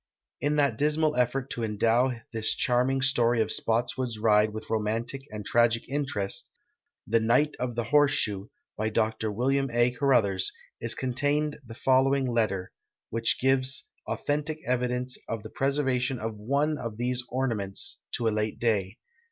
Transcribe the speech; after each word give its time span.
In 0.39 0.55
that 0.55 0.79
dismal 0.79 1.15
effort 1.15 1.51
to 1.51 1.63
endow 1.63 2.11
this 2.33 2.55
charming 2.55 3.03
story 3.03 3.39
of 3.39 3.51
Spottswood's 3.51 4.17
ride 4.17 4.51
with 4.51 4.67
romantic 4.71 5.21
and 5.29 5.45
tragic 5.45 5.87
interest," 5.87 6.49
The 7.07 7.19
Knight 7.19 7.55
of 7.59 7.75
the 7.75 7.83
Horse 7.83 8.11
Shoe," 8.13 8.49
by 8.75 8.89
Dr 8.89 9.31
Wm. 9.31 9.69
A. 9.69 9.91
Caruthers, 9.91 10.51
is 10.79 10.95
contained 10.95 11.59
the 11.63 11.75
following 11.75 12.25
letter, 12.27 12.71
which 13.11 13.39
gives 13.39 13.91
authentic 14.07 14.57
evidence 14.65 15.19
of 15.27 15.43
the 15.43 15.51
])reservation 15.59 16.17
of 16.17 16.33
one 16.35 16.79
of 16.79 16.97
these 16.97 17.21
ornaments 17.29 18.01
to 18.13 18.27
a 18.27 18.29
late 18.31 18.57
da}'. 18.59 18.97